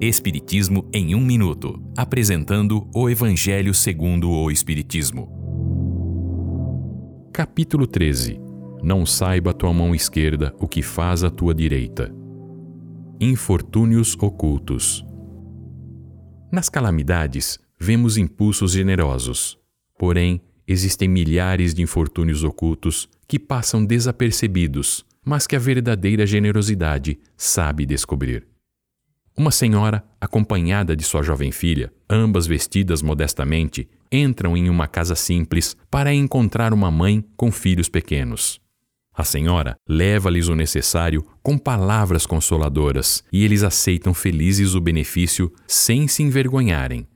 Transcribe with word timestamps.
Espiritismo 0.00 0.88
em 0.92 1.16
um 1.16 1.20
minuto, 1.20 1.82
apresentando 1.96 2.88
o 2.94 3.10
Evangelho 3.10 3.74
segundo 3.74 4.30
o 4.30 4.48
Espiritismo. 4.48 5.28
Capítulo 7.32 7.84
13. 7.84 8.40
Não 8.80 9.04
saiba 9.04 9.52
tua 9.52 9.72
mão 9.72 9.92
esquerda 9.96 10.54
o 10.60 10.68
que 10.68 10.82
faz 10.82 11.24
a 11.24 11.30
tua 11.30 11.52
direita. 11.52 12.14
Infortúnios 13.20 14.16
ocultos. 14.20 15.04
Nas 16.52 16.68
calamidades, 16.68 17.58
vemos 17.76 18.16
impulsos 18.16 18.70
generosos. 18.70 19.58
Porém, 19.98 20.40
existem 20.64 21.08
milhares 21.08 21.74
de 21.74 21.82
infortúnios 21.82 22.44
ocultos 22.44 23.08
que 23.26 23.36
passam 23.36 23.84
desapercebidos, 23.84 25.04
mas 25.24 25.44
que 25.44 25.56
a 25.56 25.58
verdadeira 25.58 26.24
generosidade 26.24 27.18
sabe 27.36 27.84
descobrir. 27.84 28.47
Uma 29.38 29.52
senhora, 29.52 30.02
acompanhada 30.20 30.96
de 30.96 31.04
sua 31.04 31.22
jovem 31.22 31.52
filha, 31.52 31.92
ambas 32.10 32.44
vestidas 32.44 33.00
modestamente, 33.00 33.88
entram 34.10 34.56
em 34.56 34.68
uma 34.68 34.88
casa 34.88 35.14
simples 35.14 35.76
para 35.88 36.12
encontrar 36.12 36.74
uma 36.74 36.90
mãe 36.90 37.24
com 37.36 37.52
filhos 37.52 37.88
pequenos. 37.88 38.60
A 39.14 39.22
senhora 39.22 39.76
leva-lhes 39.88 40.48
o 40.48 40.56
necessário 40.56 41.24
com 41.40 41.56
palavras 41.56 42.26
consoladoras 42.26 43.22
e 43.32 43.44
eles 43.44 43.62
aceitam 43.62 44.12
felizes 44.12 44.74
o 44.74 44.80
benefício 44.80 45.52
sem 45.68 46.08
se 46.08 46.24
envergonharem. 46.24 47.06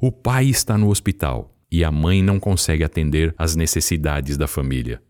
O 0.00 0.12
pai 0.12 0.44
está 0.44 0.78
no 0.78 0.90
hospital 0.90 1.56
e 1.72 1.82
a 1.82 1.90
mãe 1.90 2.22
não 2.22 2.38
consegue 2.38 2.84
atender 2.84 3.34
às 3.36 3.56
necessidades 3.56 4.36
da 4.36 4.46
família. 4.46 5.02